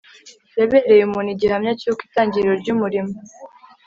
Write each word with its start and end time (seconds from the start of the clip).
Yabereye 0.59 1.01
umuntu 1.05 1.29
igihamya 1.35 1.71
cyuko 1.79 2.01
itangiriro 2.07 2.53
ryumurimo 2.61 3.13